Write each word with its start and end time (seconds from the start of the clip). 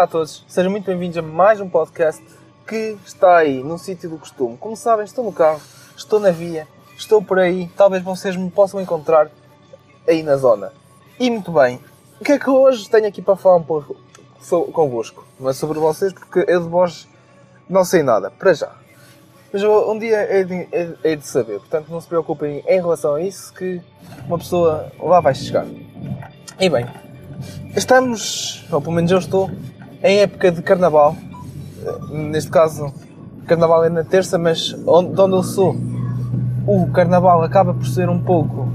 Olá 0.00 0.06
a 0.06 0.10
todos, 0.10 0.42
sejam 0.48 0.70
muito 0.70 0.86
bem-vindos 0.86 1.18
a 1.18 1.20
mais 1.20 1.60
um 1.60 1.68
podcast 1.68 2.24
que 2.66 2.96
está 3.04 3.36
aí 3.36 3.62
no 3.62 3.76
sítio 3.76 4.08
do 4.08 4.16
costume. 4.16 4.56
Como 4.56 4.74
sabem, 4.74 5.04
estou 5.04 5.22
no 5.22 5.30
carro, 5.30 5.60
estou 5.94 6.18
na 6.18 6.30
via, 6.30 6.66
estou 6.96 7.22
por 7.22 7.38
aí, 7.38 7.68
talvez 7.76 8.02
vocês 8.02 8.34
me 8.34 8.50
possam 8.50 8.80
encontrar 8.80 9.30
aí 10.08 10.22
na 10.22 10.38
zona. 10.38 10.72
E 11.18 11.28
muito 11.30 11.52
bem, 11.52 11.78
o 12.18 12.24
que 12.24 12.32
é 12.32 12.38
que 12.38 12.48
hoje 12.48 12.88
tenho 12.88 13.06
aqui 13.06 13.20
para 13.20 13.36
falar 13.36 13.56
um 13.56 13.62
pouco 13.62 13.94
convosco? 14.72 15.26
Não 15.38 15.50
é 15.50 15.52
sobre 15.52 15.78
vocês, 15.78 16.14
porque 16.14 16.46
eu 16.48 16.62
de 16.62 16.68
vós 16.70 17.06
não 17.68 17.84
sei 17.84 18.02
nada, 18.02 18.30
para 18.30 18.54
já. 18.54 18.72
Mas 19.52 19.62
um 19.62 19.98
dia 19.98 20.16
é 20.16 20.42
de, 20.42 20.66
é 21.04 21.14
de 21.14 21.26
saber, 21.26 21.58
portanto 21.58 21.90
não 21.90 22.00
se 22.00 22.08
preocupem 22.08 22.64
em 22.66 22.80
relação 22.80 23.16
a 23.16 23.22
isso, 23.22 23.52
que 23.52 23.82
uma 24.26 24.38
pessoa 24.38 24.90
lá 24.98 25.20
vai 25.20 25.34
chegar. 25.34 25.66
E 26.58 26.70
bem, 26.70 26.86
estamos, 27.76 28.66
ou 28.72 28.80
pelo 28.80 28.94
menos 28.94 29.10
eu 29.10 29.18
estou, 29.18 29.50
em 30.02 30.18
época 30.18 30.50
de 30.50 30.62
carnaval. 30.62 31.16
Neste 32.10 32.50
caso, 32.50 32.92
carnaval 33.46 33.84
é 33.84 33.88
na 33.88 34.04
terça, 34.04 34.38
mas 34.38 34.76
onde, 34.86 35.14
de 35.14 35.20
onde 35.20 35.34
eu 35.34 35.42
sou, 35.42 35.76
o 36.66 36.86
carnaval 36.92 37.42
acaba 37.42 37.74
por 37.74 37.86
ser 37.86 38.08
um 38.08 38.22
pouco 38.22 38.68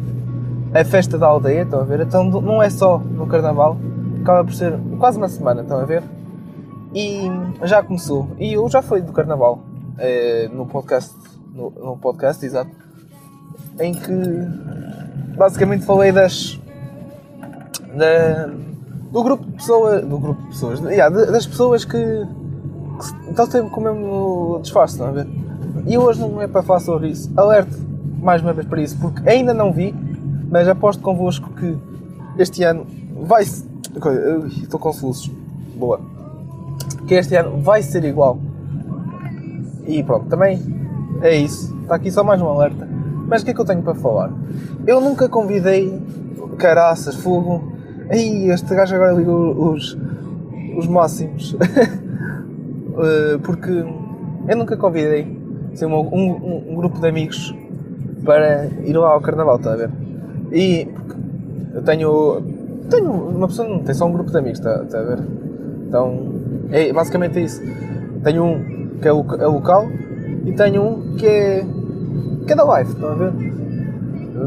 a 0.74 0.84
festa 0.84 1.18
da 1.18 1.28
aldeia, 1.28 1.62
estão 1.62 1.80
a 1.80 1.84
ver? 1.84 2.02
Então 2.02 2.24
não 2.24 2.62
é 2.62 2.70
só 2.70 2.98
no 2.98 3.28
carnaval, 3.28 3.78
acaba 4.22 4.44
por 4.44 4.54
ser 4.54 4.78
quase 5.00 5.18
uma 5.18 5.30
semana, 5.30 5.62
estão 5.62 5.80
a 5.80 5.86
ver? 5.86 6.04
E 6.94 7.30
já 7.64 7.82
começou. 7.82 8.28
E 8.38 8.54
eu 8.54 8.68
já 8.70 8.82
fui 8.82 9.02
do 9.02 9.14
carnaval 9.14 9.64
é, 9.98 10.50
no 10.52 10.66
podcast, 10.66 11.16
no, 11.54 11.70
no 11.70 11.98
podcast, 11.98 12.46
exato, 12.46 12.72
em 13.80 13.94
que 13.94 14.12
basicamente 15.38 15.86
falei 15.86 16.12
das 16.12 16.60
da, 17.96 18.50
do 19.16 19.24
grupo 19.24 19.46
de 19.46 19.52
pessoas. 19.54 20.06
Do 20.06 20.18
grupo 20.20 20.42
de 20.42 20.48
pessoas. 20.50 20.80
Yeah, 20.82 21.16
das 21.32 21.48
pessoas 21.48 21.86
que, 21.86 21.98
que 21.98 23.30
estão 23.30 23.46
sempre 23.50 23.70
com 23.70 23.80
o 23.80 23.84
mesmo 23.86 24.60
disfarce, 24.62 24.96
estão 24.96 25.08
a 25.08 25.12
ver? 25.12 25.26
E 25.88 25.98
hoje 25.98 26.20
não 26.20 26.42
é 26.42 26.48
para 26.48 26.62
falar 26.62 26.82
sobre 26.82 27.08
isso. 27.08 27.32
Alerto 27.38 27.78
mais 28.22 28.42
uma 28.42 28.52
vez 28.52 28.68
para 28.68 28.82
isso, 28.82 28.98
porque 29.00 29.28
ainda 29.30 29.54
não 29.54 29.72
vi, 29.72 29.96
mas 30.52 30.68
aposto 30.68 31.02
convosco 31.02 31.50
que 31.52 31.78
este 32.38 32.64
ano 32.64 32.86
vai. 33.22 33.44
Estou 33.44 34.92
soluços. 34.92 35.32
Boa. 35.78 36.02
Que 37.08 37.14
este 37.14 37.36
ano 37.36 37.62
vai 37.62 37.84
ser 37.84 38.04
igual. 38.04 38.38
E 39.88 40.04
pronto, 40.04 40.26
também 40.26 40.62
é 41.22 41.38
isso. 41.38 41.74
Está 41.84 41.96
aqui 41.96 42.12
só 42.12 42.22
mais 42.22 42.42
um 42.42 42.50
alerta. 42.50 42.86
Mas 43.30 43.44
o 43.44 43.46
que 43.46 43.52
é 43.52 43.54
que 43.54 43.62
eu 43.62 43.66
tenho 43.66 43.82
para 43.82 43.96
falar? 43.96 44.30
Eu 44.86 45.00
nunca 45.00 45.30
convidei 45.30 46.02
caraças, 46.58 47.16
fogo, 47.16 47.75
Aí, 48.10 48.50
este 48.50 48.76
gajo 48.76 48.96
agora 48.96 49.14
liga 49.14 49.32
os, 49.32 49.98
os 50.78 50.88
máximos. 50.88 51.56
Eh, 52.98 53.38
porque 53.44 53.72
eu 54.48 54.56
nunca 54.56 54.78
convidei 54.78 55.28
assim, 55.74 55.86
um, 55.86 55.96
um, 55.96 56.72
um, 56.72 56.76
grupo 56.76 56.98
de 56.98 57.08
amigos 57.10 57.54
para 58.24 58.68
ir 58.86 58.96
lá 58.96 59.10
ao 59.10 59.20
carnaval, 59.20 59.58
está 59.58 59.74
a 59.74 59.76
ver? 59.76 59.90
E 60.50 60.88
eu 61.74 61.82
tenho. 61.82 62.42
Tenho. 62.90 63.12
Uma 63.12 63.48
pessoa 63.48 63.68
não 63.68 63.80
tem 63.80 63.94
só 63.94 64.06
um 64.06 64.14
grupo 64.14 64.32
de 64.32 64.38
amigos, 64.38 64.60
está, 64.60 64.82
está 64.84 65.00
a 65.00 65.04
ver? 65.04 65.20
Então, 65.88 66.36
é 66.72 66.94
basicamente 66.94 67.44
isso. 67.44 67.62
Tenho 68.24 68.46
um 68.46 68.90
que 69.02 69.10
é, 69.10 69.12
o, 69.12 69.26
é 69.42 69.46
local 69.46 69.90
e 70.46 70.54
tenho 70.54 70.82
um 70.82 71.16
que 71.18 71.28
é. 71.28 71.66
que 72.48 72.54
é 72.54 72.56
da 72.56 72.64
live, 72.64 72.92
estão 72.92 73.10
a 73.10 73.16
ver? 73.16 73.34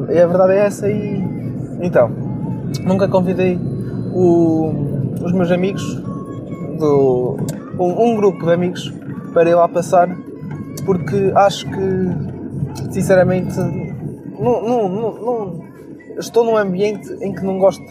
E 0.09 0.19
a 0.19 0.27
verdade 0.27 0.53
é 0.55 0.59
essa 0.61 0.89
e. 0.89 1.23
Então 1.83 2.28
nunca 2.85 3.09
convidei 3.09 3.59
o, 4.13 4.73
os 5.23 5.33
meus 5.33 5.51
amigos, 5.51 5.83
do, 6.79 7.37
um, 7.79 8.05
um, 8.05 8.17
grupo 8.17 8.45
de 8.47 8.53
amigos, 8.53 8.93
para 9.33 9.51
ir 9.51 9.55
lá 9.55 9.69
passar, 9.69 10.09
porque 10.85 11.33
acho 11.35 11.67
que, 11.67 12.93
sinceramente, 12.93 13.57
não, 14.39 14.63
não, 14.63 14.89
não, 14.89 15.65
estou 16.19 16.45
num 16.45 16.57
ambiente 16.57 17.13
em 17.21 17.33
que 17.33 17.45
não 17.45 17.59
gosto. 17.59 17.85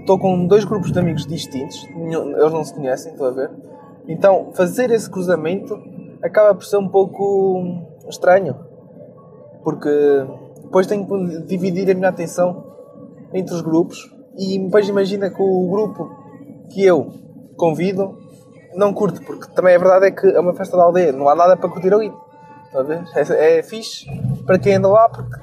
Estou 0.00 0.18
com 0.18 0.46
dois 0.46 0.64
grupos 0.64 0.90
de 0.90 0.98
amigos 0.98 1.26
distintos, 1.26 1.88
eles 1.94 2.52
não 2.52 2.64
se 2.64 2.74
conhecem, 2.74 3.12
estou 3.12 3.28
a 3.28 3.30
ver. 3.30 3.50
Então, 4.08 4.48
fazer 4.52 4.90
esse 4.90 5.08
cruzamento 5.08 5.80
acaba 6.22 6.54
por 6.54 6.64
ser 6.64 6.76
um 6.76 6.88
pouco 6.88 7.82
estranho, 8.08 8.56
porque 9.62 9.88
depois 10.62 10.86
tenho 10.86 11.06
que 11.06 11.42
dividir 11.42 11.88
a 11.90 11.94
minha 11.94 12.08
atenção 12.08 12.72
entre 13.34 13.54
os 13.54 13.60
grupos 13.60 13.98
e 14.36 14.58
depois 14.58 14.88
imagina 14.88 15.30
que 15.30 15.40
o 15.40 15.68
grupo 15.70 16.10
que 16.70 16.84
eu 16.84 17.12
convido 17.56 18.18
não 18.74 18.92
curte, 18.92 19.20
porque 19.20 19.52
também 19.52 19.74
a 19.74 19.78
verdade 19.78 20.06
é 20.06 20.10
que 20.10 20.26
é 20.26 20.40
uma 20.40 20.54
festa 20.54 20.76
da 20.76 20.84
aldeia, 20.84 21.12
não 21.12 21.28
há 21.28 21.34
nada 21.34 21.56
para 21.56 21.68
curtir 21.68 21.92
ali. 21.92 22.12
Está? 22.66 23.34
É, 23.36 23.58
é 23.58 23.62
fixe 23.62 24.06
para 24.46 24.58
quem 24.58 24.76
anda 24.76 24.88
lá 24.88 25.08
porque 25.08 25.36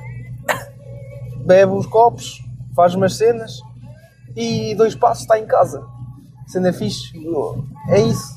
bebe 1.46 1.72
os 1.74 1.86
copos, 1.86 2.44
faz 2.76 2.96
umas 2.96 3.16
cenas 3.16 3.60
e 4.36 4.74
dois 4.76 4.96
passos 4.96 5.24
está 5.24 5.38
em 5.40 5.46
casa. 5.46 5.86
Sendo 6.48 6.68
é 6.68 6.74
fixe, 6.74 7.14
é 7.90 8.02
isso. 8.02 8.34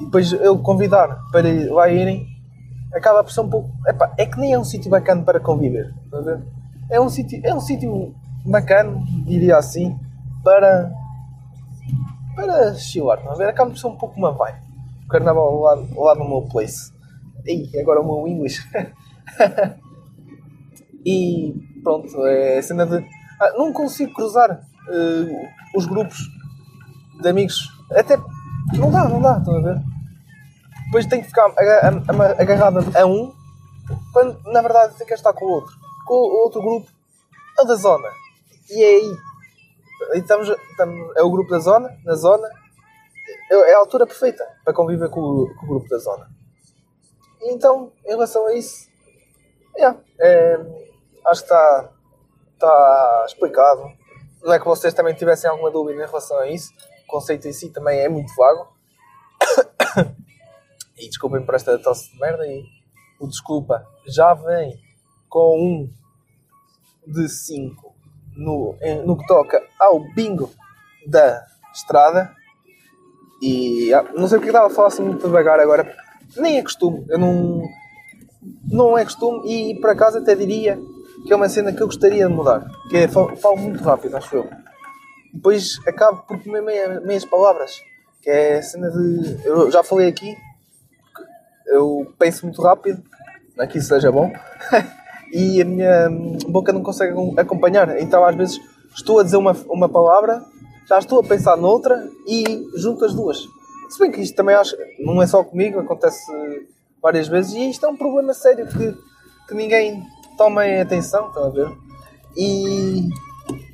E 0.00 0.04
depois 0.04 0.32
eu 0.32 0.58
convidar 0.58 1.18
para 1.30 1.48
lá 1.72 1.88
irem 1.88 2.26
acaba 2.94 3.24
por 3.24 3.32
ser 3.32 3.40
um 3.40 3.48
pouco. 3.48 3.70
É 4.18 4.26
que 4.26 4.38
nem 4.38 4.52
é 4.52 4.58
um 4.58 4.64
sítio 4.64 4.90
bacana 4.90 5.22
para 5.22 5.40
conviver. 5.40 5.92
É 6.90 7.00
um 7.00 7.08
sítio, 7.08 7.40
é 7.42 7.54
um 7.54 7.60
sítio 7.60 8.14
bacana, 8.44 9.02
diria 9.24 9.56
assim, 9.56 9.98
para 10.42 10.92
para 12.34 12.74
chilar, 12.74 13.22
não 13.24 13.32
a 13.32 13.36
ver? 13.36 13.48
Acaba 13.48 13.70
por 13.70 13.78
ser 13.78 13.86
um 13.86 13.96
pouco 13.96 14.18
uma 14.18 14.32
vibe. 14.32 14.58
O 15.04 15.08
carnaval 15.08 15.60
lá, 15.60 15.74
lá 15.96 16.14
no 16.16 16.28
meu 16.28 16.42
place. 16.42 16.92
Ih, 17.46 17.70
agora 17.78 18.00
o 18.00 18.04
meu 18.04 18.26
English. 18.26 18.60
e 21.06 21.54
pronto, 21.82 22.26
é 22.26 22.58
a 22.58 22.62
cena 22.62 22.86
de. 22.86 23.06
Ah, 23.40 23.52
não 23.56 23.72
consigo 23.72 24.12
cruzar 24.12 24.50
uh, 24.50 25.76
os 25.76 25.86
grupos 25.86 26.18
de 27.20 27.28
amigos. 27.28 27.70
Até. 27.92 28.16
Não 28.76 28.90
dá, 28.90 29.08
não 29.08 29.20
dá, 29.20 29.38
estão 29.38 29.56
a 29.56 29.60
ver? 29.60 29.80
Depois 30.86 31.06
tenho 31.06 31.22
que 31.22 31.28
ficar 31.28 31.52
agarrado 32.38 32.78
a 32.96 33.06
um, 33.06 33.32
quando 34.12 34.40
na 34.50 34.62
verdade 34.62 34.96
tem 34.96 35.06
que 35.06 35.14
estar 35.14 35.32
com 35.32 35.44
o 35.44 35.50
outro. 35.50 35.74
Com 36.06 36.14
o 36.14 36.44
outro 36.44 36.62
grupo, 36.62 36.90
é 37.60 37.66
da 37.66 37.74
zona. 37.74 38.08
E 38.74 38.82
é 38.82 38.86
aí. 38.86 39.16
Estamos, 40.18 40.48
estamos, 40.48 41.16
é 41.16 41.22
o 41.22 41.30
grupo 41.30 41.48
da 41.48 41.60
zona, 41.60 41.96
na 42.04 42.16
zona. 42.16 42.48
É, 43.50 43.70
é 43.70 43.74
a 43.74 43.78
altura 43.78 44.04
perfeita 44.04 44.44
para 44.64 44.74
conviver 44.74 45.08
com 45.10 45.20
o, 45.20 45.54
com 45.54 45.64
o 45.64 45.68
grupo 45.68 45.88
da 45.88 45.98
zona. 45.98 46.28
E 47.40 47.52
então, 47.52 47.92
em 48.04 48.08
relação 48.08 48.46
a 48.48 48.54
isso, 48.54 48.88
yeah, 49.76 49.96
é, 50.18 50.56
acho 51.26 51.42
que 51.42 51.46
está, 51.46 51.92
está 52.52 53.24
explicado. 53.28 53.92
Não 54.42 54.52
é 54.52 54.58
que 54.58 54.66
vocês 54.66 54.92
também 54.92 55.14
tivessem 55.14 55.48
alguma 55.48 55.70
dúvida 55.70 56.02
em 56.02 56.06
relação 56.06 56.36
a 56.38 56.48
isso. 56.48 56.72
O 57.04 57.06
conceito 57.06 57.46
em 57.46 57.52
si 57.52 57.70
também 57.70 58.00
é 58.00 58.08
muito 58.08 58.34
vago. 58.34 58.74
e 60.98 61.06
desculpem 61.06 61.46
por 61.46 61.54
esta 61.54 61.78
tosse 61.78 62.10
de 62.10 62.18
merda. 62.18 62.44
E 62.44 62.64
o 63.20 63.28
desculpa 63.28 63.86
já 64.04 64.34
vem 64.34 64.76
com 65.28 65.60
um 65.60 65.90
de 67.06 67.28
5 67.28 67.93
no, 68.36 68.76
no 69.04 69.16
que 69.16 69.26
toca 69.26 69.62
ao 69.78 70.00
bingo 70.14 70.50
da 71.06 71.44
estrada. 71.74 72.30
E 73.40 73.92
ah, 73.92 74.04
não 74.14 74.28
sei 74.28 74.38
porque 74.38 74.50
estava 74.50 74.66
a 74.66 74.70
falar 74.70 74.88
assim 74.88 75.02
muito 75.02 75.26
devagar 75.26 75.60
agora. 75.60 75.94
Nem 76.36 76.58
é 76.58 76.62
costume. 76.62 77.04
Eu 77.08 77.18
não. 77.18 77.62
Não 78.70 78.98
é 78.98 79.04
costume 79.04 79.72
e 79.72 79.80
por 79.80 79.90
acaso 79.90 80.18
até 80.18 80.34
diria 80.34 80.78
que 81.26 81.32
é 81.32 81.36
uma 81.36 81.48
cena 81.48 81.72
que 81.72 81.82
eu 81.82 81.86
gostaria 81.86 82.26
de 82.26 82.32
mudar. 82.32 82.66
Que 82.90 82.98
é 82.98 83.08
falo, 83.08 83.34
falo 83.36 83.56
muito 83.56 83.82
rápido, 83.82 84.16
acho 84.16 84.36
eu. 84.36 84.50
Depois 85.32 85.78
acabo 85.86 86.22
por 86.22 86.42
comer 86.42 86.62
meia, 86.62 87.00
meias 87.00 87.24
palavras. 87.24 87.80
Que 88.22 88.30
é 88.30 88.58
a 88.58 88.62
cena 88.62 88.90
de. 88.90 89.44
Eu 89.44 89.70
já 89.70 89.82
falei 89.82 90.08
aqui. 90.08 90.36
Eu 91.66 92.12
penso 92.18 92.46
muito 92.46 92.60
rápido. 92.60 93.02
Não 93.56 93.64
é 93.64 93.66
que 93.66 93.78
isso 93.78 93.88
seja 93.88 94.12
bom. 94.12 94.32
e 95.34 95.60
a 95.60 95.64
minha 95.64 96.08
boca 96.48 96.72
não 96.72 96.80
consegue 96.80 97.12
acompanhar. 97.36 98.00
Então 98.00 98.24
às 98.24 98.36
vezes 98.36 98.60
estou 98.94 99.18
a 99.18 99.24
dizer 99.24 99.36
uma, 99.36 99.52
uma 99.68 99.88
palavra, 99.88 100.44
já 100.88 100.96
estou 100.98 101.18
a 101.18 101.24
pensar 101.24 101.56
noutra 101.56 102.08
e 102.24 102.64
junto 102.76 103.04
as 103.04 103.12
duas. 103.12 103.38
Se 103.90 103.98
bem 103.98 104.12
que 104.12 104.20
isto 104.20 104.36
também 104.36 104.54
acho, 104.54 104.76
não 105.00 105.20
é 105.20 105.26
só 105.26 105.42
comigo, 105.42 105.80
acontece 105.80 106.24
várias 107.02 107.26
vezes 107.26 107.52
e 107.52 107.70
isto 107.70 107.84
é 107.84 107.88
um 107.88 107.96
problema 107.96 108.32
sério 108.32 108.66
que, 108.68 108.96
que 109.48 109.54
ninguém 109.54 110.04
toma 110.38 110.62
atenção, 110.80 111.26
estão 111.26 111.46
a 111.46 111.50
ver? 111.50 111.68
E. 112.36 113.08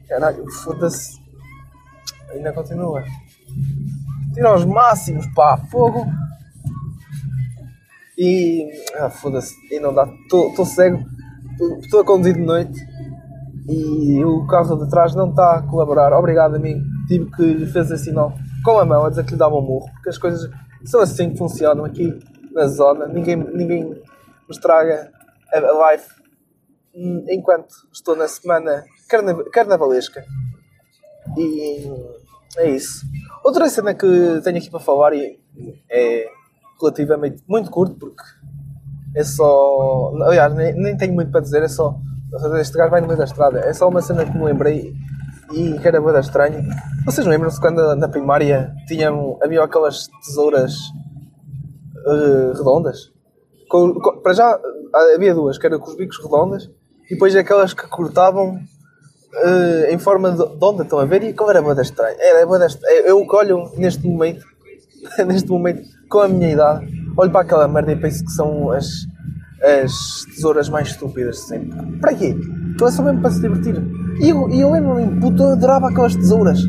Caralho, 0.09 0.51
foda-se. 0.51 1.21
Ainda 2.31 2.53
continua. 2.53 3.05
Tira 4.33 4.55
os 4.55 4.65
máximos, 4.65 5.27
pá, 5.35 5.59
fogo. 5.71 6.07
E. 8.17 8.67
Ah, 8.95 9.11
foda-se. 9.11 9.55
E 9.71 9.79
não 9.79 9.95
dá. 9.95 10.09
Estou 10.25 10.65
cego 10.65 11.05
estou 11.81 12.01
a 12.01 12.05
conduzir 12.05 12.35
de 12.35 12.41
noite 12.41 12.79
e 13.69 14.25
o 14.25 14.47
carro 14.47 14.77
de 14.77 14.91
trás 14.91 15.15
não 15.15 15.31
está 15.31 15.57
a 15.57 15.63
colaborar. 15.63 16.13
Obrigado, 16.13 16.57
amigo. 16.57 16.81
Tive 17.07 17.31
que 17.31 17.43
lhe 17.43 17.67
fazer 17.67 17.99
sinal 17.99 18.33
com 18.65 18.79
a 18.79 18.85
mão 18.85 19.05
a 19.05 19.11
dizer 19.11 19.25
que 19.25 19.33
lhe 19.33 19.39
dava 19.39 19.57
um 19.57 19.63
murro, 19.63 19.91
porque 19.93 20.09
as 20.09 20.19
coisas 20.19 20.51
são 20.85 21.01
assim 21.01 21.31
que 21.31 21.39
funcionam 21.39 21.85
aqui 21.85 22.19
na 22.53 22.67
zona. 22.67 23.07
Ninguém, 23.07 23.37
ninguém 23.37 23.85
me 23.85 24.03
estraga 24.51 25.11
a 25.53 25.93
life 25.93 26.09
enquanto 27.29 27.73
estou 27.93 28.17
na 28.17 28.27
semana 28.27 28.85
carnavalesca. 29.53 30.25
E 31.37 31.87
é 32.57 32.71
isso. 32.71 33.05
Outra 33.45 33.69
cena 33.69 33.95
que 33.95 34.07
tenho 34.43 34.59
aqui 34.59 34.71
para 34.71 34.81
falar 34.81 35.15
e 35.15 35.39
é 35.89 36.29
relativamente 36.81 37.43
muito 37.47 37.71
curto, 37.71 37.95
porque 37.95 38.23
é 39.15 39.25
só. 39.25 40.13
Aliás, 40.23 40.55
nem, 40.55 40.75
nem 40.75 40.97
tenho 40.97 41.15
muito 41.15 41.31
para 41.31 41.41
dizer, 41.41 41.63
é 41.63 41.69
só. 41.69 41.97
Este 42.61 42.77
gajo 42.77 42.91
vai 42.91 43.01
no 43.01 43.07
meio 43.07 43.19
da 43.19 43.25
estrada. 43.25 43.61
É 43.61 43.73
só 43.73 43.89
uma 43.89 44.01
cena 44.01 44.25
que 44.25 44.37
me 44.37 44.45
lembrei 44.45 44.95
e 45.53 45.79
que 45.79 45.89
era 45.89 46.01
bem 46.01 46.19
estranho. 46.19 46.63
Vocês 47.05 47.27
lembram-se 47.27 47.61
quando 47.61 47.97
na 47.97 48.09
primária 48.09 48.73
havia 49.43 49.65
aquelas 49.65 50.09
tesouras 50.25 50.75
uh, 52.07 52.53
redondas? 52.57 53.13
Com, 53.69 53.95
com, 53.95 54.21
para 54.21 54.33
já 54.33 54.59
havia 55.15 55.35
duas, 55.35 55.59
que 55.59 55.67
eram 55.67 55.81
com 55.81 55.91
os 55.91 55.97
bicos 55.97 56.23
redondas 56.23 56.71
e 57.07 57.15
depois 57.15 57.35
aquelas 57.35 57.75
que 57.75 57.87
cortavam 57.89 58.55
uh, 58.55 59.91
em 59.91 59.99
forma 59.99 60.31
de, 60.31 60.39
de 60.39 60.65
onda, 60.65 60.85
estão 60.85 61.01
a 61.01 61.05
ver? 61.05 61.25
E 61.25 61.33
como 61.33 61.51
era 61.51 61.61
bem 61.61 61.81
estranho. 61.83 62.17
Era 62.21 62.47
bem 62.47 62.67
estranho. 62.67 62.97
Eu 63.07 63.27
que 63.27 63.37
olho 63.37 63.73
neste 63.77 64.07
momento, 64.07 64.45
neste 65.27 65.49
momento, 65.49 65.83
com 66.09 66.21
a 66.21 66.29
minha 66.29 66.53
idade, 66.53 66.87
olho 67.17 67.31
para 67.31 67.41
aquela 67.41 67.69
merda 67.69 67.93
e 67.93 67.97
penso 67.97 68.25
que 68.25 68.31
são 68.31 68.71
as, 68.71 68.87
as 69.63 70.25
tesouras 70.35 70.69
mais 70.69 70.89
estúpidas 70.89 71.37
de 71.37 71.43
sempre. 71.43 71.99
Para 71.99 72.15
quê? 72.15 72.37
Então 72.75 72.89
é 72.89 72.91
só 72.91 73.03
mesmo 73.03 73.21
para 73.21 73.31
se 73.31 73.41
divertir. 73.41 73.77
E 74.21 74.29
eu, 74.29 74.49
eu 74.51 74.71
lembro-me, 74.71 75.21
puto, 75.21 75.43
eu 75.43 75.53
adorava 75.53 75.89
aquelas 75.89 76.15
tesouras. 76.15 76.61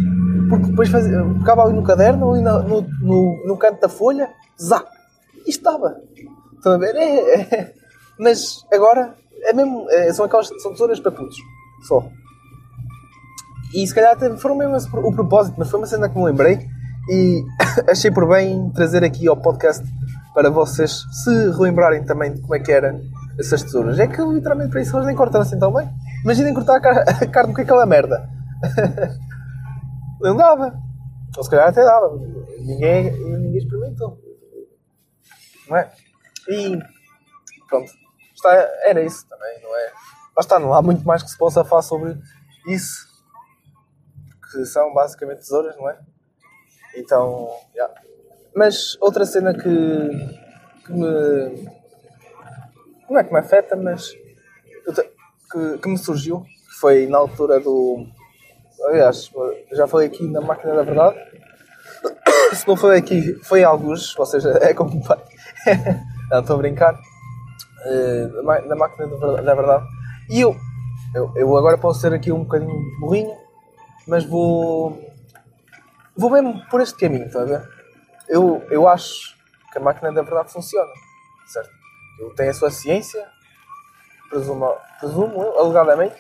Porque 0.50 0.68
depois 0.68 0.90
ficava 0.90 1.64
ali 1.64 1.74
no 1.74 1.84
caderno, 1.84 2.32
ali 2.32 2.42
no, 2.42 2.64
no, 2.64 2.82
no, 2.82 3.48
no 3.48 3.58
canto 3.58 3.80
da 3.80 3.90
folha, 3.90 4.30
zá! 4.62 4.84
E 5.46 5.50
estava. 5.50 5.96
Estão 6.56 6.74
a 6.74 6.78
ver? 6.78 6.96
É, 6.96 7.42
é. 7.42 7.74
Mas 8.20 8.66
agora 8.72 9.16
é 9.44 9.54
mesmo, 9.54 9.86
é, 9.90 10.12
são 10.14 10.26
aquelas 10.26 10.48
são 10.62 10.72
tesouras 10.72 11.00
para 11.00 11.12
putos. 11.12 11.38
Só. 11.88 12.06
E 13.74 13.88
se 13.88 13.96
calhar 13.96 14.18
foram 14.38 14.56
mesmo 14.56 14.76
o 15.00 15.16
propósito, 15.16 15.56
mas 15.58 15.70
foi 15.70 15.80
uma 15.80 15.88
cena 15.88 16.10
que 16.10 16.18
me 16.18 16.26
lembrei 16.26 16.60
e 17.10 17.44
achei 17.90 18.12
por 18.12 18.28
bem 18.28 18.70
trazer 18.72 19.04
aqui 19.04 19.28
ao 19.28 19.38
podcast 19.38 19.84
para 20.34 20.50
vocês 20.50 21.04
se 21.12 21.30
relembrarem 21.52 22.04
também 22.04 22.34
de 22.34 22.42
como 22.42 22.56
é 22.56 22.60
que 22.60 22.72
eram 22.72 23.02
essas 23.38 23.64
tesouras. 23.64 24.00
É 24.00 24.08
que 24.08 24.22
literalmente 24.22 24.72
para 24.72 24.82
isso 24.82 24.96
elas 24.96 25.08
nem 25.08 25.16
cortam 25.16 25.42
assim 25.42 25.60
tão 25.60 25.74
bem. 25.74 25.90
Imaginem 26.24 26.54
cortar 26.54 26.78
a, 26.78 26.82
car 26.82 26.98
a 27.22 27.28
carne 27.28 27.54
com 27.54 27.62
aquela 27.62 27.86
merda. 27.86 28.30
não 30.22 30.36
dava. 30.36 30.80
Ou 31.36 31.44
se 31.44 31.50
calhar 31.50 31.68
até 31.70 31.84
dava. 31.84 32.18
Ninguém, 32.60 33.12
ninguém 33.12 33.58
experimentou. 33.58 34.18
Não 35.70 35.78
é? 35.78 35.92
E 36.48 36.80
pronto. 37.68 37.92
Está, 38.34 38.54
era 38.86 39.04
isso 39.04 39.28
também, 39.28 39.62
não 39.62 39.76
é? 39.76 39.86
Lá 40.36 40.40
está, 40.40 40.60
não 40.60 40.74
há 40.74 40.82
muito 40.82 41.06
mais 41.06 41.22
que 41.22 41.30
se 41.30 41.38
possa 41.38 41.64
falar 41.64 41.82
sobre 41.82 42.18
isso. 42.68 43.10
Que 44.52 44.66
são 44.66 44.94
basicamente 44.94 45.40
tesouras, 45.40 45.76
não 45.78 45.90
é? 45.90 46.00
Então, 46.96 47.50
yeah. 47.74 47.94
Mas 48.56 48.98
outra 49.00 49.26
cena 49.26 49.54
que, 49.54 49.62
que 50.86 50.92
me. 50.92 51.70
Não 53.10 53.20
é 53.20 53.24
que 53.24 53.34
me 53.34 53.40
afeta, 53.40 53.76
mas. 53.76 54.12
Que, 55.52 55.78
que 55.80 55.90
me 55.90 55.98
surgiu, 55.98 56.46
foi 56.80 57.08
na 57.08 57.18
altura 57.18 57.60
do. 57.60 58.06
Aliás, 58.88 59.32
já 59.74 59.88
falei 59.88 60.08
aqui 60.08 60.28
na 60.28 60.42
Máquina 60.42 60.74
da 60.74 60.84
Verdade. 60.84 61.18
Se 62.56 62.68
não 62.68 62.76
foi 62.76 62.98
aqui, 62.98 63.34
foi 63.44 63.64
alguns, 63.64 64.18
ou 64.18 64.26
seja, 64.26 64.50
é 64.62 64.74
como 64.74 65.02
pai. 65.06 65.22
não, 66.32 66.40
estou 66.40 66.56
a 66.56 66.60
brincar. 66.60 67.00
Uh, 67.86 68.44
na 68.44 68.76
Máquina 68.76 69.08
da 69.42 69.56
Verdade. 69.56 69.86
E 70.30 70.42
eu, 70.42 70.56
eu, 71.16 71.32
eu 71.36 71.58
agora 71.58 71.78
posso 71.78 72.02
ser 72.02 72.14
aqui 72.14 72.32
um 72.32 72.44
bocadinho 72.44 73.00
burrinho, 73.00 73.36
mas 74.08 74.24
vou 74.24 75.00
vou 76.16 76.30
mesmo 76.30 76.62
por 76.70 76.82
este 76.82 76.98
caminho, 76.98 77.26
está 77.26 77.42
a 77.42 77.46
ver? 77.46 77.81
Eu, 78.32 78.66
eu 78.72 78.88
acho 78.88 79.36
que 79.74 79.78
a 79.78 79.82
máquina 79.82 80.10
da 80.10 80.22
verdade 80.22 80.54
funciona, 80.54 80.90
certo? 81.48 81.70
Ele 82.18 82.34
tem 82.34 82.48
a 82.48 82.54
sua 82.54 82.72
ciência, 82.72 83.28
presumo, 84.30 84.74
presumo 85.02 85.42
alegadamente. 85.60 86.16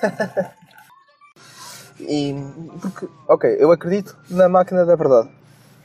e 1.98 2.32
porque, 2.80 3.08
ok, 3.26 3.56
eu 3.58 3.72
acredito 3.72 4.16
na 4.30 4.48
máquina 4.48 4.86
da 4.86 4.94
verdade. 4.94 5.28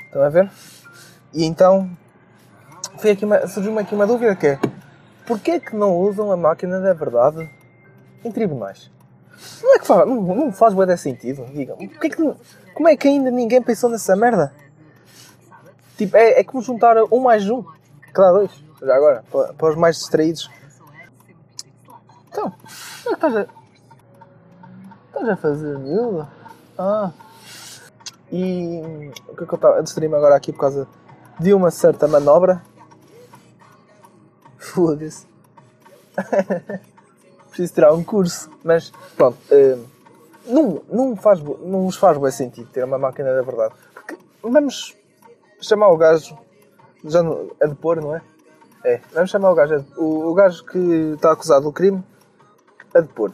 Estão 0.06 0.22
a 0.22 0.30
ver? 0.30 0.48
E 1.34 1.44
então 1.44 1.90
surgiu-me 3.52 3.82
aqui 3.82 3.96
uma 3.96 4.06
dúvida 4.06 4.36
que 4.36 4.46
é 4.46 4.60
porquê 5.26 5.60
que 5.60 5.76
não 5.76 5.98
usam 5.98 6.32
a 6.32 6.38
máquina 6.38 6.80
da 6.80 6.94
verdade 6.94 7.50
em 8.24 8.32
tribunais? 8.32 8.92
Não 9.64 9.76
é 9.76 9.80
que 9.80 9.88
faz, 9.88 10.08
não, 10.08 10.22
não 10.22 10.52
faz 10.52 10.76
bem 10.76 10.96
sentido, 10.98 11.44
digam. 11.52 11.78
Que, 11.78 12.12
como 12.76 12.88
é 12.88 12.96
que 12.96 13.08
ainda 13.08 13.32
ninguém 13.32 13.60
pensou 13.60 13.90
nessa 13.90 14.16
merda? 14.16 14.54
Tipo, 16.04 16.18
é, 16.18 16.42
é 16.42 16.44
como 16.44 16.62
juntar 16.62 16.98
um 17.10 17.20
mais 17.20 17.50
um, 17.50 17.64
claro, 18.12 18.40
dois. 18.40 18.52
Já 18.82 18.94
agora, 18.94 19.24
para, 19.32 19.54
para 19.54 19.70
os 19.70 19.78
mais 19.78 19.96
distraídos. 19.96 20.52
Então, 22.28 22.52
como 22.52 22.60
é 23.06 23.08
que 23.08 23.14
estás 23.14 23.38
a. 23.38 23.48
Estás 25.08 25.30
a 25.30 25.38
fazer, 25.38 25.80
miúdo? 25.80 26.28
Ah. 26.78 27.12
E. 28.30 29.12
O 29.30 29.36
que 29.36 29.44
é 29.44 29.48
que 29.48 29.54
eu 29.54 29.56
estava 29.56 29.80
a 29.80 29.82
distrair-me 29.82 30.18
agora 30.18 30.36
aqui 30.36 30.52
por 30.52 30.60
causa 30.60 30.90
de 31.40 31.54
uma 31.54 31.72
certa 31.72 32.06
manobra? 32.06 32.62
Foda-se. 34.58 35.26
Preciso 37.48 37.74
tirar 37.74 37.94
um 37.94 38.04
curso. 38.04 38.50
Mas, 38.62 38.92
pronto. 39.16 39.38
Uh, 39.50 39.86
não, 40.46 40.82
não, 40.92 41.16
faz, 41.16 41.40
não 41.42 41.86
vos 41.86 41.96
faz 41.96 42.18
bem 42.18 42.32
sentido 42.32 42.70
ter 42.74 42.84
uma 42.84 42.98
máquina 42.98 43.34
da 43.34 43.42
verdade. 43.42 43.74
Porque 43.94 44.18
vamos 44.42 44.98
chamar 45.68 45.90
o 45.90 45.98
gajo. 45.98 46.38
Já 47.06 47.20
a 47.62 47.66
depor, 47.68 48.02
não 48.02 48.16
é? 48.16 48.22
É, 48.86 49.02
vamos 49.14 49.30
chamar 49.30 49.52
o 49.52 49.56
gajo. 49.56 49.86
O, 49.98 50.32
o 50.32 50.34
gajo 50.34 50.64
que 50.66 50.78
está 51.16 51.32
acusado 51.32 51.66
do 51.66 51.72
crime 51.72 52.04
a 52.94 53.02
depor. 53.02 53.34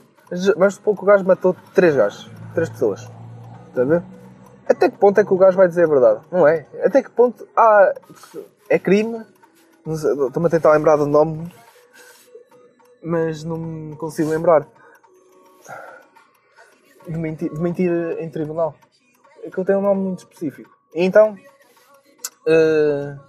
Vamos 0.55 0.75
supor 0.75 0.95
que 0.95 1.03
o 1.03 1.05
gajo 1.05 1.25
matou 1.25 1.55
três 1.73 1.95
gajos. 1.95 2.29
Três 2.53 2.69
pessoas. 2.69 3.09
Está 3.69 3.81
a 3.81 3.85
ver? 3.85 4.03
Até 4.67 4.89
que 4.89 4.97
ponto 4.97 5.19
é 5.19 5.25
que 5.25 5.33
o 5.33 5.37
gajo 5.37 5.57
vai 5.57 5.67
dizer 5.67 5.85
a 5.85 5.87
verdade? 5.87 6.21
Não 6.31 6.47
é? 6.47 6.67
Até 6.83 7.01
que 7.01 7.09
ponto. 7.09 7.47
Ah, 7.57 7.93
é 8.69 8.77
crime. 8.77 9.25
Estou-me 9.87 10.47
a 10.47 10.49
tentar 10.49 10.71
lembrar 10.73 10.95
do 10.97 11.07
nome. 11.07 11.51
Mas 13.01 13.43
não 13.43 13.95
consigo 13.97 14.29
lembrar 14.29 14.67
de 17.07 17.17
mentir, 17.17 17.51
de 17.51 17.59
mentir 17.59 17.91
em 18.19 18.29
tribunal. 18.29 18.75
Aquilo 19.45 19.65
tem 19.65 19.75
um 19.75 19.81
nome 19.81 20.01
muito 20.01 20.19
específico. 20.19 20.69
E 20.93 21.03
então. 21.03 21.35
Uh, 22.49 23.19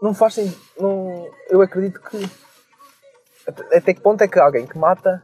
não 0.00 0.14
faz 0.14 0.34
sentido. 0.34 0.60
Não, 0.80 1.28
eu 1.50 1.60
acredito 1.60 2.00
que. 2.00 2.30
Até 3.46 3.92
que 3.92 4.00
ponto 4.00 4.22
é 4.22 4.28
que 4.28 4.38
alguém 4.38 4.66
que 4.66 4.78
mata. 4.78 5.22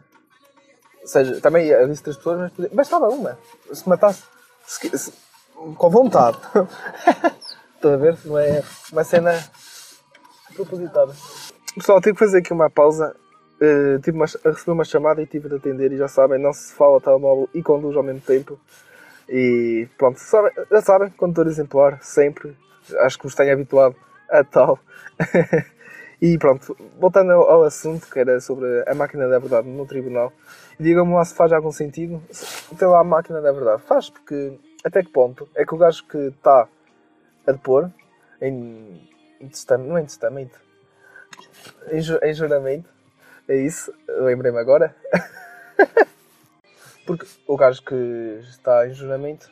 Ou 1.01 1.09
seja, 1.09 1.41
também 1.41 1.67
eu 1.67 1.89
disse 1.89 2.03
três 2.03 2.17
pessoas, 2.19 2.53
mas 2.59 2.71
bastava 2.73 3.09
uma. 3.09 3.39
Se 3.73 3.89
matasse. 3.89 4.23
Se, 4.67 4.99
se, 4.99 5.13
com 5.55 5.91
vontade. 5.91 6.39
Estão 7.75 7.95
a 7.95 7.97
ver? 7.97 8.19
Não 8.27 8.39
é 8.39 8.63
uma 8.93 9.05
cena 9.05 9.33
propositada. 10.55 11.15
Pessoal, 11.75 12.01
tive 12.01 12.13
que 12.13 12.25
fazer 12.25 12.39
aqui 12.39 12.53
uma 12.53 12.69
pausa 12.69 13.17
Uh, 13.61 14.01
tive 14.01 14.17
uma, 14.17 14.25
recebi 14.25 14.71
uma 14.71 14.85
chamada 14.85 15.21
e 15.21 15.27
tive 15.27 15.47
de 15.47 15.57
atender 15.57 15.93
e 15.93 15.99
já 15.99 16.09
sabem, 16.09 16.39
não 16.39 16.51
se 16.51 16.73
fala 16.73 16.99
telemóvel 16.99 17.47
e 17.53 17.63
conduz 17.63 17.95
ao 17.95 18.03
mesmo 18.03 18.23
tempo. 18.23 18.59
E 19.31 19.89
pronto, 19.97 20.19
já 20.69 20.83
sabem, 20.83 21.09
condutor 21.11 21.47
exemplar, 21.47 22.03
sempre. 22.03 22.57
Acho 22.99 23.17
que 23.17 23.25
vos 23.25 23.35
tenho 23.37 23.53
habituado 23.53 23.95
a 24.29 24.43
tal. 24.43 24.77
e 26.21 26.37
pronto, 26.37 26.77
voltando 26.99 27.31
ao, 27.31 27.49
ao, 27.49 27.63
assunto 27.63 28.11
que 28.11 28.19
era 28.19 28.41
sobre 28.41 28.67
a 28.89 28.93
máquina 28.93 29.29
da 29.29 29.39
verdade 29.39 29.69
no 29.69 29.87
tribunal, 29.87 30.33
digam-me 30.81 31.15
lá 31.15 31.25
se 31.25 31.37
faz 31.37 31.53
algum 31.53 31.71
sentido 31.71 32.21
ter 32.77 32.87
lá 32.87 33.01
a 33.01 33.05
máquina 33.05 33.41
da 33.41 33.53
verdade. 33.53 33.83
Faz, 33.83 34.11
porque 34.11 34.59
até 34.83 35.01
que 35.01 35.11
ponto 35.11 35.49
é 35.55 35.65
que 35.65 35.75
o 35.77 35.79
gajo 35.79 36.05
que 36.09 36.19
está 36.19 36.67
a 37.47 37.53
depor 37.53 37.89
em, 38.43 39.09
em 39.41 39.49
testamento, 39.49 39.89
não 39.89 39.97
é 39.97 40.03
em 40.03 40.07
testamento, 40.07 40.61
em, 41.93 42.29
em 42.29 42.35
juramento, 42.35 42.89
é 43.47 43.55
isso, 43.55 43.95
lembrei-me 44.09 44.59
agora. 44.59 44.93
Porque 47.11 47.27
o 47.47 47.57
gajo 47.57 47.83
que 47.83 47.95
está 48.43 48.87
em 48.87 48.95
juramento 48.95 49.51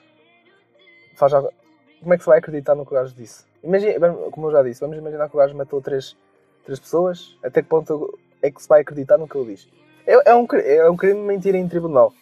faz 1.16 1.32
algo. 1.32 1.52
Como 2.00 2.14
é 2.14 2.16
que 2.16 2.22
se 2.22 2.28
vai 2.28 2.38
acreditar 2.38 2.74
no 2.74 2.86
que 2.86 2.92
o 2.92 2.94
gajo 2.94 3.14
disse? 3.14 3.44
Imagina, 3.62 4.12
como 4.30 4.46
eu 4.46 4.52
já 4.52 4.62
disse, 4.62 4.80
vamos 4.80 4.96
imaginar 4.96 5.28
que 5.28 5.34
o 5.34 5.38
gajo 5.38 5.56
matou 5.56 5.80
três, 5.80 6.16
três 6.64 6.78
pessoas, 6.78 7.36
até 7.42 7.60
que 7.60 7.68
ponto 7.68 8.16
é 8.40 8.50
que 8.50 8.62
se 8.62 8.68
vai 8.68 8.82
acreditar 8.82 9.18
no 9.18 9.26
que 9.26 9.36
ele 9.36 9.56
diz? 9.56 9.68
É, 10.06 10.30
é, 10.30 10.34
um, 10.34 10.46
é 10.64 10.88
um 10.88 10.96
crime 10.96 11.20
de 11.20 11.26
mentira 11.26 11.58
em 11.58 11.68
tribunal, 11.68 12.12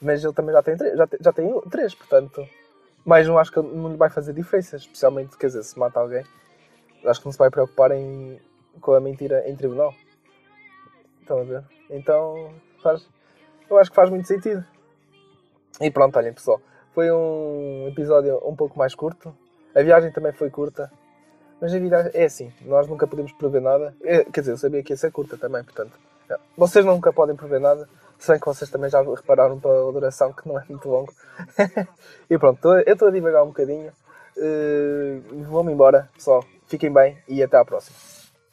mas 0.00 0.22
ele 0.22 0.32
também 0.32 0.52
já 0.52 0.62
tem, 0.62 0.76
já, 0.76 1.06
tem, 1.06 1.18
já 1.20 1.32
tem 1.32 1.60
três, 1.68 1.94
portanto 1.94 2.46
mais 3.04 3.28
um 3.28 3.36
acho 3.36 3.52
que 3.52 3.60
não 3.60 3.90
lhe 3.90 3.96
vai 3.96 4.08
fazer 4.08 4.32
diferença, 4.32 4.76
especialmente, 4.76 5.36
quer 5.36 5.48
dizer, 5.48 5.62
se 5.62 5.78
mata 5.78 6.00
alguém, 6.00 6.24
acho 7.04 7.20
que 7.20 7.26
não 7.26 7.32
se 7.32 7.38
vai 7.38 7.50
preocupar 7.50 7.90
em, 7.92 8.40
com 8.80 8.92
a 8.92 9.00
mentira 9.00 9.48
em 9.48 9.54
tribunal. 9.54 9.94
Estão 11.20 11.40
a 11.40 11.44
ver? 11.44 11.64
Então, 11.90 12.54
faz, 12.82 13.06
eu 13.68 13.76
acho 13.76 13.90
que 13.90 13.96
faz 13.96 14.08
muito 14.08 14.26
sentido. 14.26 14.64
E 15.80 15.90
pronto, 15.90 16.16
olhem 16.16 16.32
pessoal, 16.32 16.60
foi 16.94 17.10
um 17.10 17.88
episódio 17.88 18.40
um 18.46 18.54
pouco 18.54 18.78
mais 18.78 18.94
curto. 18.94 19.34
A 19.74 19.82
viagem 19.82 20.12
também 20.12 20.32
foi 20.32 20.50
curta. 20.50 20.90
Mas 21.60 21.74
a 21.74 21.78
vida 21.78 22.10
é 22.14 22.24
assim, 22.24 22.52
nós 22.62 22.86
nunca 22.86 23.06
podemos 23.06 23.32
prever 23.32 23.60
nada. 23.60 23.94
É, 24.02 24.24
quer 24.24 24.40
dizer, 24.40 24.52
eu 24.52 24.56
sabia 24.56 24.82
que 24.82 24.92
ia 24.92 24.96
ser 24.96 25.10
curta 25.10 25.36
também, 25.36 25.64
portanto. 25.64 25.98
É, 26.30 26.36
vocês 26.56 26.84
nunca 26.84 27.12
podem 27.12 27.34
prever 27.34 27.60
nada. 27.60 27.88
Se 28.18 28.30
bem 28.30 28.40
que 28.40 28.46
vocês 28.46 28.70
também 28.70 28.88
já 28.88 29.02
repararam 29.02 29.58
pela 29.58 29.92
duração 29.92 30.32
que 30.32 30.46
não 30.48 30.58
é 30.58 30.64
muito 30.68 30.88
longo. 30.88 31.12
e 32.30 32.38
pronto, 32.38 32.72
eu 32.72 32.92
estou 32.92 33.08
a 33.08 33.10
divagar 33.10 33.42
um 33.42 33.48
bocadinho. 33.48 33.92
Uh, 34.36 35.42
Vou-me 35.44 35.72
embora, 35.72 36.08
pessoal. 36.14 36.44
Fiquem 36.66 36.92
bem 36.92 37.18
e 37.28 37.42
até 37.42 37.56
à 37.56 37.64
próxima. 37.64 38.13